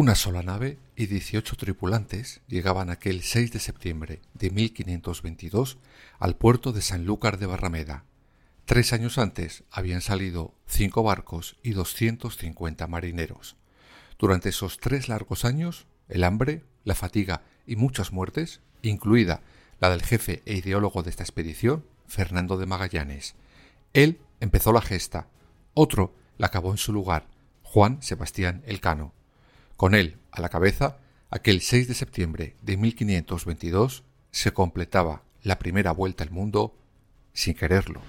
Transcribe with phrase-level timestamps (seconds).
[0.00, 5.76] Una sola nave y 18 tripulantes llegaban aquel 6 de septiembre de 1522
[6.20, 8.04] al puerto de Sanlúcar de Barrameda.
[8.64, 13.56] Tres años antes habían salido cinco barcos y 250 marineros.
[14.20, 19.40] Durante esos tres largos años, el hambre, la fatiga y muchas muertes, incluida
[19.80, 23.34] la del jefe e ideólogo de esta expedición, Fernando de Magallanes.
[23.94, 25.26] Él empezó la gesta,
[25.74, 27.26] otro la acabó en su lugar,
[27.64, 29.17] Juan Sebastián Elcano.
[29.78, 30.98] Con él a la cabeza,
[31.30, 36.76] aquel 6 de septiembre de 1522 se completaba la primera vuelta al mundo
[37.32, 38.00] sin quererlo.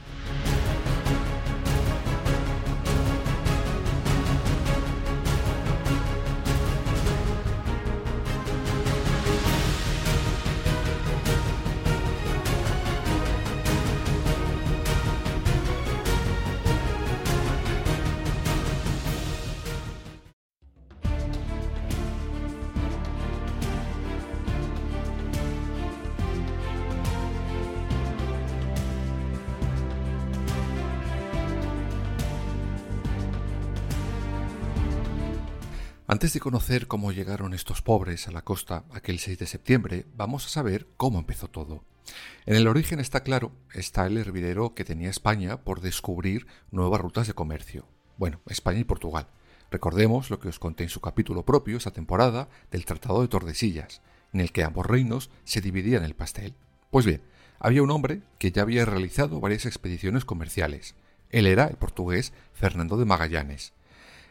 [36.11, 40.43] Antes de conocer cómo llegaron estos pobres a la costa aquel 6 de septiembre, vamos
[40.43, 41.83] a saber cómo empezó todo.
[42.47, 47.27] En el origen está claro, está el hervidero que tenía España por descubrir nuevas rutas
[47.27, 47.85] de comercio.
[48.17, 49.27] Bueno, España y Portugal.
[49.69, 54.01] Recordemos lo que os conté en su capítulo propio esa temporada del Tratado de Tordesillas,
[54.33, 56.55] en el que ambos reinos se dividían el pastel.
[56.89, 57.21] Pues bien,
[57.59, 60.95] había un hombre que ya había realizado varias expediciones comerciales.
[61.29, 63.73] Él era el portugués Fernando de Magallanes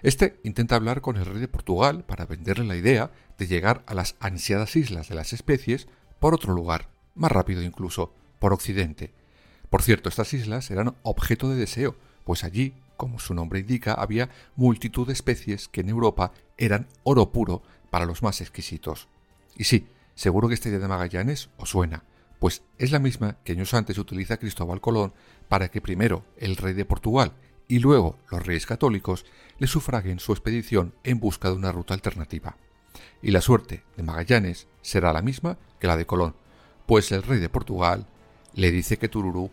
[0.02, 3.94] este intenta hablar con el rey de Portugal para venderle la idea de llegar a
[3.94, 5.88] las ansiadas islas de las especies
[6.20, 9.12] por otro lugar, más rápido incluso, por Occidente.
[9.70, 14.28] Por cierto, estas islas eran objeto de deseo, pues allí, como su nombre indica, había
[14.56, 19.08] multitud de especies que en Europa eran oro puro para los más exquisitos.
[19.56, 22.04] Y sí, seguro que esta idea de Magallanes os suena,
[22.38, 25.12] pues es la misma que años antes utiliza Cristóbal Colón
[25.48, 27.32] para que primero el rey de Portugal
[27.68, 29.26] y luego los reyes católicos
[29.58, 32.56] le sufraguen su expedición en busca de una ruta alternativa.
[33.22, 36.34] Y la suerte de Magallanes será la misma que la de Colón,
[36.86, 38.06] pues el rey de Portugal
[38.54, 39.50] le dice que Tururú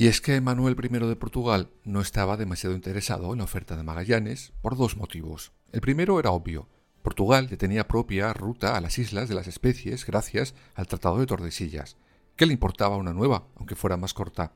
[0.00, 3.82] Y es que Manuel I de Portugal no estaba demasiado interesado en la oferta de
[3.82, 5.50] Magallanes por dos motivos.
[5.72, 6.68] El primero era obvio.
[7.02, 11.26] Portugal ya tenía propia ruta a las islas de las especies gracias al Tratado de
[11.26, 11.96] Tordesillas.
[12.36, 14.52] ¿Qué le importaba una nueva, aunque fuera más corta?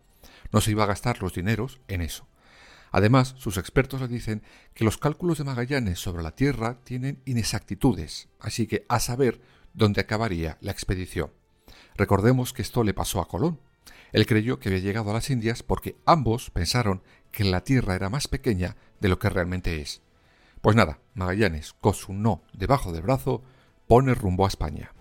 [0.53, 2.29] No se iba a gastar los dineros en eso.
[2.93, 4.45] Además, sus expertos le dicen
[4.75, 9.41] que los cálculos de Magallanes sobre la Tierra tienen inexactitudes, así que a saber
[9.75, 11.33] dónde acabaría la expedición.
[11.97, 13.59] Recordemos que esto le pasó a Colón,
[14.13, 18.11] él creyó que había llegado a las Indias porque ambos pensaron que la Tierra era
[18.11, 20.03] más pequeña de lo que realmente es.
[20.61, 23.43] Pues nada, Magallanes, con su no debajo del brazo,
[23.89, 24.93] pone rumbo a España.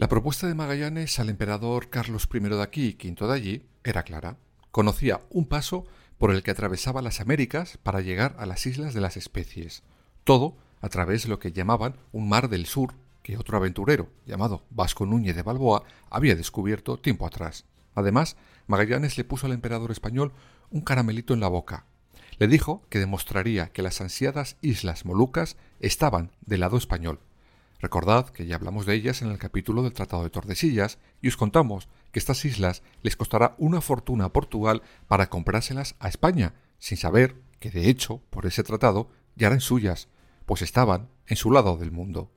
[0.00, 4.02] La propuesta de Magallanes al emperador Carlos I de aquí y V de allí era
[4.02, 4.38] clara.
[4.70, 5.84] Conocía un paso
[6.16, 9.82] por el que atravesaba las Américas para llegar a las islas de las especies.
[10.24, 14.64] Todo a través de lo que llamaban un mar del sur, que otro aventurero, llamado
[14.70, 17.66] Vasco Núñez de Balboa, había descubierto tiempo atrás.
[17.94, 18.38] Además,
[18.68, 20.32] Magallanes le puso al emperador español
[20.70, 21.84] un caramelito en la boca.
[22.38, 27.20] Le dijo que demostraría que las ansiadas Islas Molucas estaban del lado español.
[27.80, 31.38] Recordad que ya hablamos de ellas en el capítulo del Tratado de Tordesillas y os
[31.38, 36.98] contamos que estas islas les costará una fortuna a Portugal para comprárselas a España, sin
[36.98, 40.08] saber que de hecho, por ese tratado, ya eran suyas,
[40.44, 42.30] pues estaban en su lado del mundo.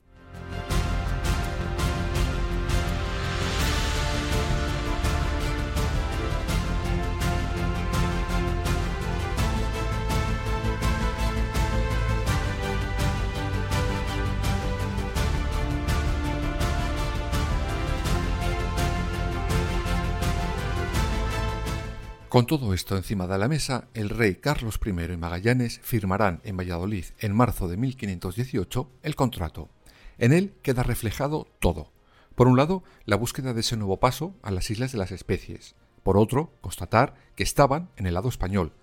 [22.33, 26.57] Con todo esto encima de la mesa, el rey Carlos I y Magallanes firmarán en
[26.57, 29.69] Valladolid en marzo de 1518 el contrato.
[30.18, 31.91] En él queda reflejado todo.
[32.33, 35.75] Por un lado, la búsqueda de ese nuevo paso a las Islas de las Especies.
[36.01, 38.74] Por otro, constatar que estaban en el lado español.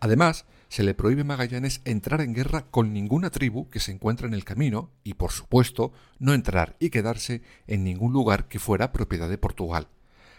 [0.00, 4.26] Además, se le prohíbe a Magallanes entrar en guerra con ninguna tribu que se encuentre
[4.26, 8.92] en el camino y, por supuesto, no entrar y quedarse en ningún lugar que fuera
[8.92, 9.88] propiedad de Portugal.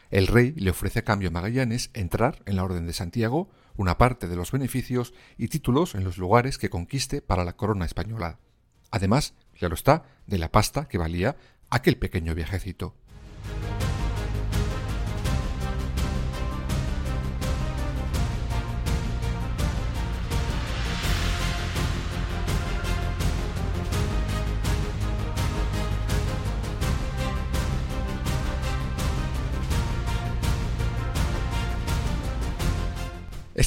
[0.10, 3.98] El rey le ofrece a cambio a Magallanes entrar en la Orden de Santiago, una
[3.98, 8.40] parte de los beneficios y títulos en los lugares que conquiste para la corona española.
[8.92, 11.38] Además, claro está, de la pasta que valía
[11.70, 12.96] aquel pequeño viajecito.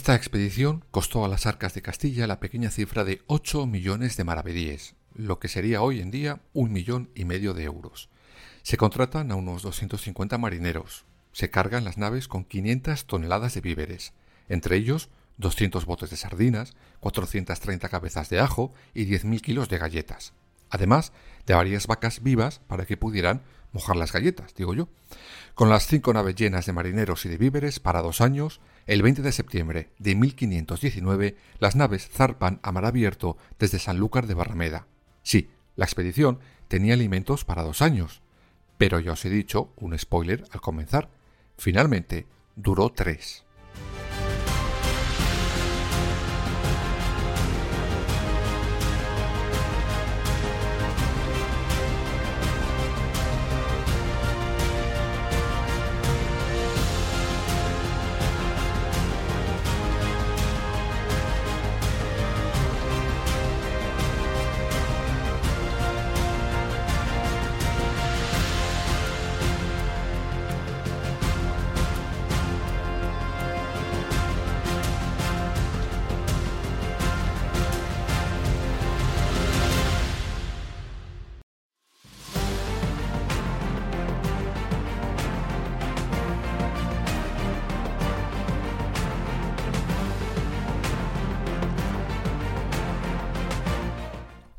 [0.02, 4.25] Esta expedición costó a las arcas de Castilla la pequeña cifra de 8 millones de
[4.25, 8.08] maravedíes, lo que sería hoy en día un millón y medio de euros.
[8.64, 11.04] Se contratan a unos 250 marineros.
[11.31, 14.12] Se cargan las naves con 500 toneladas de víveres,
[14.49, 20.32] entre ellos 200 botes de sardinas, 430 cabezas de ajo y 10.000 kilos de galletas.
[20.69, 21.12] Además
[21.46, 24.88] de varias vacas vivas para que pudieran mojar las galletas, digo yo.
[25.54, 29.23] Con las cinco naves llenas de marineros y de víveres para dos años, el 20
[29.23, 34.87] de septiembre de 1519, las naves zarpan a mar abierto desde Sanlúcar de Barrameda.
[35.23, 38.23] Sí, la expedición tenía alimentos para dos años,
[38.79, 41.11] pero ya os he dicho un spoiler al comenzar.
[41.56, 42.26] Finalmente,
[42.56, 43.44] duró tres.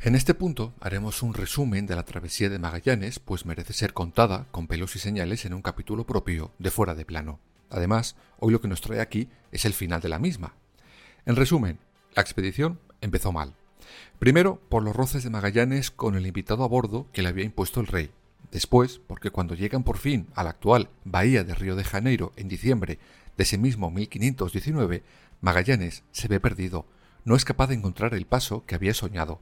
[0.06, 4.48] En este punto haremos un resumen de la travesía de Magallanes, pues merece ser contada
[4.52, 7.40] con pelos y señales en un capítulo propio de fuera de plano.
[7.70, 10.56] Además, hoy lo que nos trae aquí es el final de la misma.
[11.26, 11.80] En resumen,
[12.16, 13.56] la expedición empezó mal.
[14.20, 17.80] Primero, por los roces de Magallanes con el invitado a bordo que le había impuesto
[17.80, 18.12] el rey.
[18.52, 22.50] Después, porque cuando llegan por fin a la actual bahía de Río de Janeiro en
[22.50, 23.00] diciembre
[23.38, 25.02] de ese mismo 1519,
[25.40, 26.86] Magallanes se ve perdido,
[27.24, 29.40] no es capaz de encontrar el paso que había soñado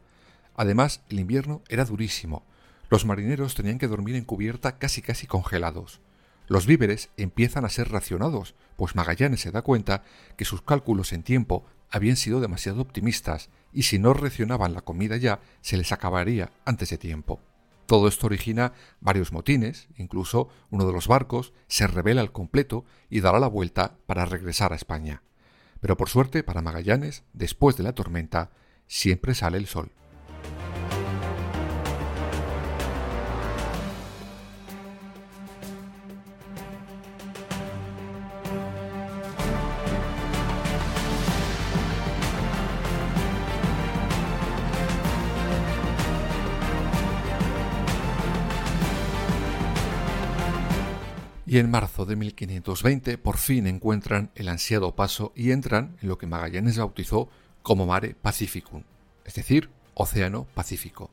[0.56, 2.46] Además, el invierno era durísimo.
[2.90, 6.02] Los marineros tenían que dormir en cubierta casi casi congelados.
[6.48, 10.04] Los víveres empiezan a ser racionados, pues Magallanes se da cuenta
[10.36, 15.18] que sus cálculos en tiempo habían sido demasiado optimistas y si no racionaban la comida
[15.18, 17.40] ya, se les acabaría antes de tiempo.
[17.86, 23.20] Todo esto origina varios motines, incluso uno de los barcos se revela al completo y
[23.20, 25.24] dará la vuelta para regresar a España.
[25.82, 28.52] Pero por suerte para Magallanes, después de la tormenta,
[28.88, 29.92] siempre sale el sol.
[51.52, 56.18] Y en marzo de 1520 por fin encuentran el ansiado paso y entran en lo
[56.18, 57.28] que Magallanes bautizó
[57.62, 58.84] como Mare Pacificum,
[59.26, 61.12] es decir, Océano Pacífico.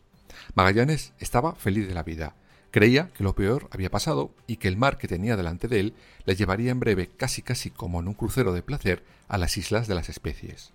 [0.54, 2.37] Magallanes estaba feliz de la vida.
[2.71, 5.95] Creía que lo peor había pasado y que el mar que tenía delante de él
[6.25, 9.88] le llevaría en breve, casi casi como en un crucero de placer, a las islas
[9.88, 10.71] de las especies.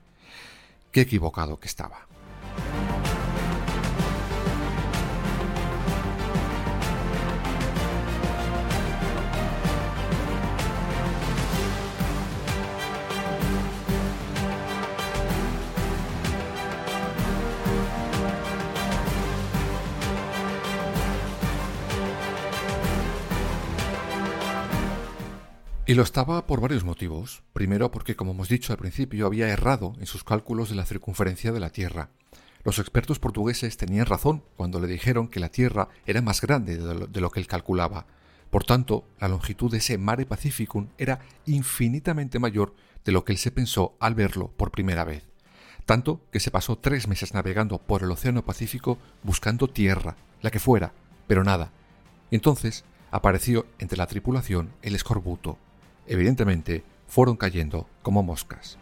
[0.91, 2.05] Qué equivocado que estaba.
[25.93, 27.43] Y lo estaba por varios motivos.
[27.53, 31.51] Primero porque, como hemos dicho al principio, había errado en sus cálculos de la circunferencia
[31.51, 32.09] de la Tierra.
[32.63, 37.21] Los expertos portugueses tenían razón cuando le dijeron que la Tierra era más grande de
[37.21, 38.07] lo, que él calculaba.
[38.49, 42.73] Por tanto, la longitud de ese Mare Pacificum era infinitamente mayor
[43.05, 45.21] de lo que él se pensó al verlo por primera vez.
[45.85, 50.59] Tanto que se pasó tres meses navegando por el Océano Pacífico buscando tierra, la que
[50.59, 50.91] fuera,
[51.27, 51.71] pero nada.
[52.31, 55.59] entonces apareció entre la tripulación el escorbuto,
[56.07, 58.77] evidentemente, fueron cayendo como moscas.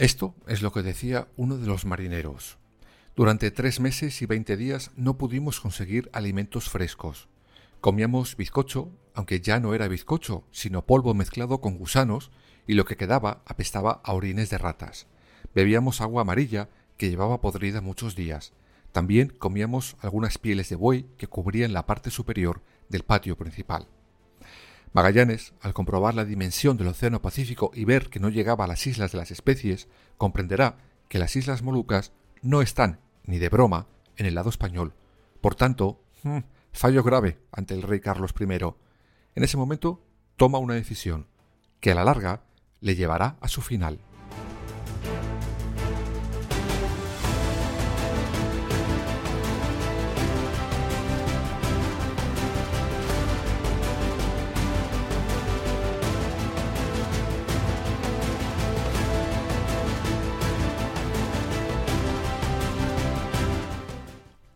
[0.00, 2.56] Esto es lo que decía uno de los marineros.
[3.16, 7.28] Durante tres meses y veinte días no pudimos conseguir alimentos frescos.
[7.82, 12.30] Comíamos bizcocho, aunque ya no era bizcocho, sino polvo mezclado con gusanos,
[12.66, 15.06] y lo que quedaba apestaba a orines de ratas.
[15.54, 18.54] Bebíamos agua amarilla, que llevaba podrida muchos días.
[18.92, 23.86] También comíamos algunas pieles de buey que cubrían la parte superior del patio principal.
[24.92, 28.86] Magallanes, al comprobar la dimensión del Océano Pacífico y ver que no llegaba a las
[28.88, 30.78] islas de las especies, comprenderá
[31.08, 34.94] que las Islas Molucas no están, ni de broma, en el lado español.
[35.40, 36.38] Por tanto, hmm,
[36.72, 38.44] fallo grave ante el rey Carlos I.
[39.34, 40.02] En ese momento
[40.36, 41.28] toma una decisión,
[41.80, 42.42] que a la larga
[42.80, 44.00] le llevará a su final.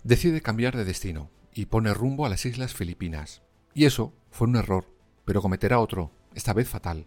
[0.05, 3.41] Decide cambiar de destino y pone rumbo a las Islas Filipinas.
[3.73, 4.87] Y eso fue un error,
[5.25, 7.07] pero cometerá otro, esta vez fatal.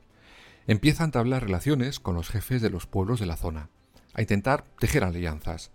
[0.65, 3.69] Empieza a entablar relaciones con los jefes de los pueblos de la zona,
[4.15, 5.69] a intentar tejer alianzas,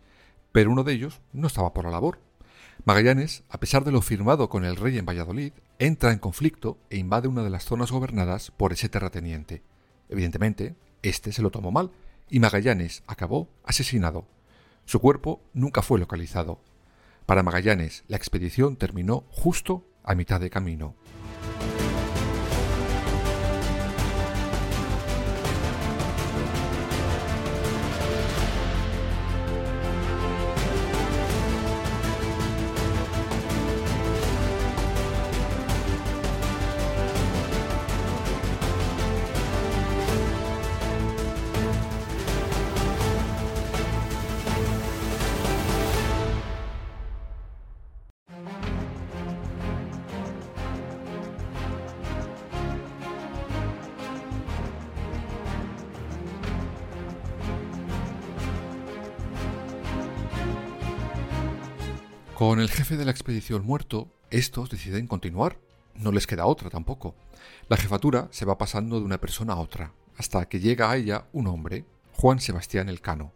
[0.50, 2.19] pero uno de ellos no estaba por la labor.
[2.85, 6.97] Magallanes, a pesar de lo firmado con el rey en Valladolid, entra en conflicto e
[6.97, 9.62] invade una de las zonas gobernadas por ese terrateniente.
[10.09, 11.93] Evidentemente, este se lo tomó mal
[12.29, 14.26] y Magallanes acabó asesinado.
[14.87, 16.59] Su cuerpo nunca fue localizado
[17.33, 20.97] para Magallanes, la expedición terminó justo a mitad de camino.
[62.42, 65.61] Con el jefe de la expedición muerto, estos deciden continuar.
[65.94, 67.14] No les queda otra tampoco.
[67.68, 71.28] La jefatura se va pasando de una persona a otra, hasta que llega a ella
[71.32, 71.84] un hombre,
[72.14, 73.32] Juan Sebastián Elcano.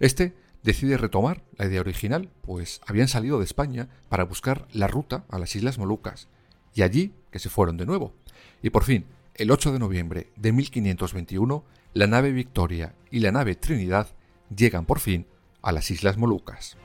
[0.00, 0.34] Este
[0.64, 5.38] decide retomar la idea original, pues habían salido de España para buscar la ruta a
[5.38, 6.26] las Islas Molucas,
[6.74, 8.12] y allí que se fueron de nuevo.
[8.60, 13.54] Y por fin, el 8 de noviembre de 1521, la nave Victoria y la nave
[13.54, 14.08] Trinidad
[14.52, 15.28] llegan por fin
[15.62, 16.76] a las Islas Molucas.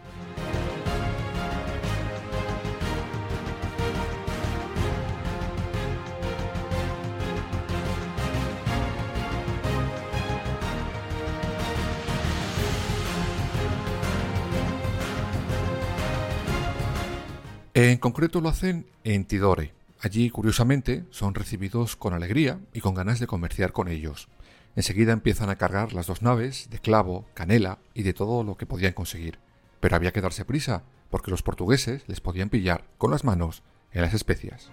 [17.83, 23.19] En concreto lo hacen en Tidore, Allí, curiosamente, son recibidos con alegría y con ganas
[23.19, 24.29] de comerciar con ellos.
[24.77, 28.65] Enseguida empiezan a cargar las dos naves de clavo, canela y de todo lo que
[28.65, 29.39] podían conseguir.
[29.81, 34.01] Pero había que darse prisa, porque los portugueses les podían pillar con las manos en
[34.01, 34.69] las especias.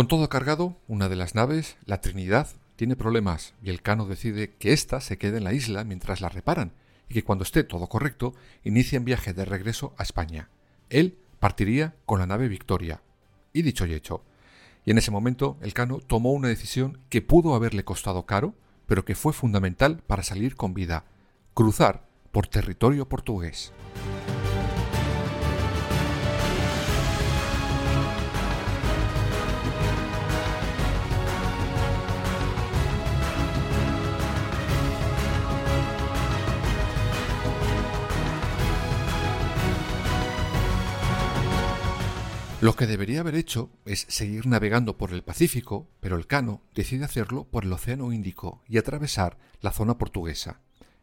[0.00, 4.54] Con todo cargado, una de las naves, la Trinidad, tiene problemas y el Cano decide
[4.54, 6.72] que ésta se quede en la isla mientras la reparan
[7.10, 8.32] y que cuando esté todo correcto
[8.64, 10.48] un viaje de regreso a España.
[10.88, 13.02] Él partiría con la nave Victoria.
[13.52, 14.24] Y dicho y hecho.
[14.86, 18.54] Y en ese momento el Cano tomó una decisión que pudo haberle costado caro,
[18.86, 21.04] pero que fue fundamental para salir con vida,
[21.52, 23.70] cruzar por territorio portugués.
[42.60, 47.06] Lo que debería haber hecho es seguir navegando por el Pacífico, pero el Cano decide
[47.06, 50.60] hacerlo por el Océano Índico y atravesar la zona portuguesa.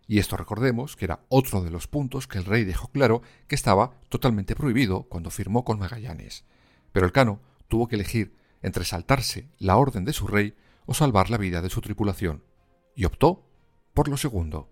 [0.08, 3.56] Y esto recordemos que era otro de los puntos que el rey dejó claro que
[3.56, 6.46] estaba totalmente prohibido cuando firmó con Magallanes.
[6.92, 10.54] Pero el Cano tuvo que elegir entre saltarse la orden de su rey
[10.86, 12.44] o salvar la vida de su tripulación,
[12.96, 13.50] y optó
[13.96, 14.70] por lo segundo.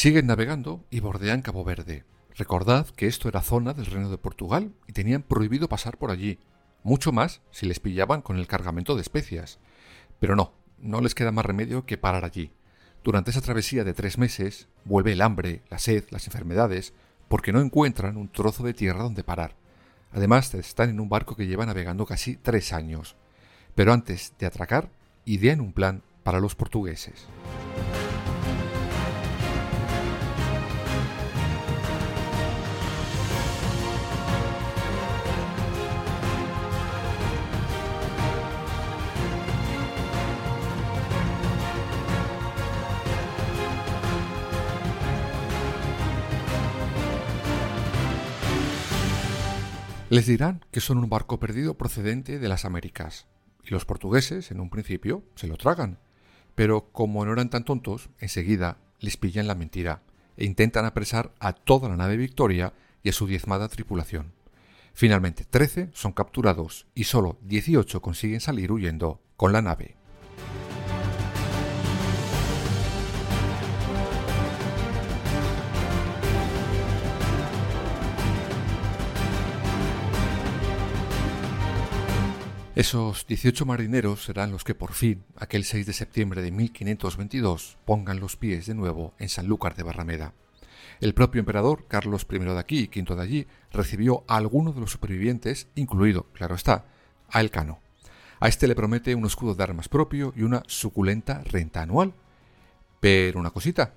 [0.00, 2.04] Siguen navegando y bordean Cabo Verde.
[2.34, 6.38] Recordad que esto era zona del Reino de Portugal y tenían prohibido pasar por allí,
[6.82, 9.58] mucho más si les pillaban con el cargamento de especias.
[10.18, 12.50] Pero no, no les queda más remedio que parar allí.
[13.04, 16.94] Durante esa travesía de tres meses vuelve el hambre, la sed, las enfermedades,
[17.28, 19.54] porque no encuentran un trozo de tierra donde parar.
[20.12, 23.16] Además, están en un barco que lleva navegando casi tres años.
[23.74, 24.88] Pero antes de atracar,
[25.26, 27.26] idean un plan para los portugueses.
[50.10, 53.28] Les dirán que son un barco perdido procedente de las Américas,
[53.64, 56.00] y los portugueses, en un principio, se lo tragan.
[56.56, 60.02] Pero como no eran tan tontos, enseguida les pillan la mentira
[60.36, 62.72] e intentan apresar a toda la nave Victoria
[63.04, 64.32] y a su diezmada tripulación.
[64.94, 69.99] Finalmente, 13 son capturados y solo 18 consiguen salir huyendo con la nave.
[82.80, 88.20] Esos 18 marineros serán los que por fin, aquel 6 de septiembre de 1522, pongan
[88.20, 90.32] los pies de nuevo en Sanlúcar de Barrameda.
[90.98, 94.80] El propio emperador, Carlos I de aquí y V de allí, recibió a alguno de
[94.80, 96.86] los supervivientes, incluido, claro está,
[97.28, 97.80] a Elcano.
[98.40, 102.14] A este le promete un escudo de armas propio y una suculenta renta anual.
[102.98, 103.92] Pero una cosita,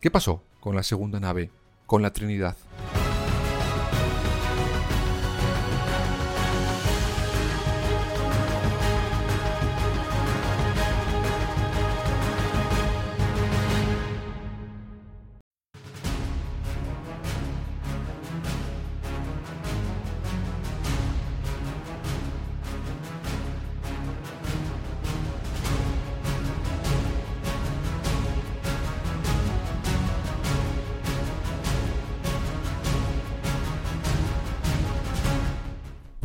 [0.00, 1.50] ¿qué pasó con la segunda nave,
[1.84, 2.56] con la Trinidad?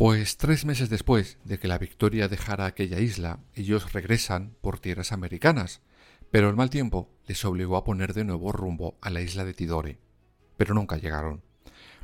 [0.07, 5.11] Pues tres meses después de que la Victoria dejara aquella isla, ellos regresan por tierras
[5.11, 5.81] americanas,
[6.29, 9.55] pero el mal tiempo les obligó a poner de nuevo rumbo a la isla de
[9.55, 9.97] Tidore.
[10.57, 11.41] Pero nunca llegaron.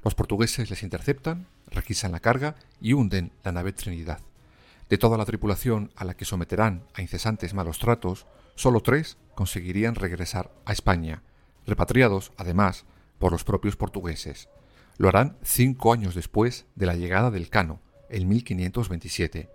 [0.03, 4.21] Los portugueses les interceptan, requisan la carga y hunden la nave Trinidad.
[4.89, 9.93] De toda la tripulación a la que someterán a incesantes malos tratos, solo tres conseguirían
[9.93, 11.21] regresar a España,
[11.67, 12.85] repatriados, además,
[13.19, 14.49] por los propios portugueses.
[14.97, 17.79] Lo harán cinco años después de la llegada del Cano,
[18.11, 19.49] en 1527.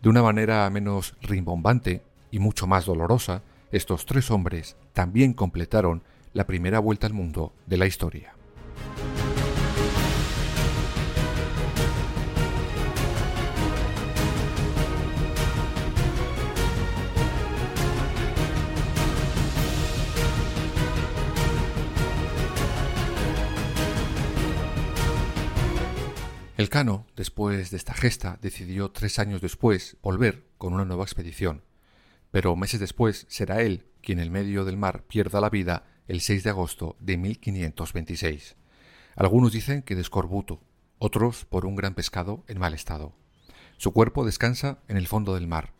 [0.00, 6.02] De una manera menos rimbombante y mucho más dolorosa, estos tres hombres también completaron
[6.32, 8.34] la primera vuelta al mundo de la historia.
[26.62, 31.64] Elcano, después de esta gesta, decidió tres años después volver con una nueva expedición,
[32.30, 36.44] pero meses después será él quien en medio del mar pierda la vida el 6
[36.44, 38.54] de agosto de 1526.
[39.16, 40.62] Algunos dicen que de escorbuto,
[40.98, 43.12] otros por un gran pescado en mal estado.
[43.76, 45.72] Su cuerpo descansa en el fondo del mar.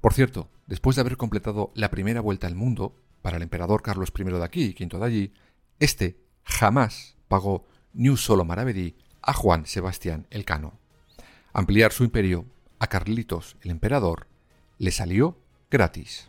[0.00, 4.14] Por cierto, después de haber completado la primera vuelta al mundo, para el emperador Carlos
[4.18, 5.34] I de aquí y V de allí,
[5.78, 8.96] este jamás pagó ni un solo maravedí
[9.26, 10.78] a Juan Sebastián Elcano.
[11.52, 12.46] Ampliar su imperio
[12.78, 14.28] a Carlitos el emperador
[14.78, 15.38] le salió
[15.70, 16.28] gratis.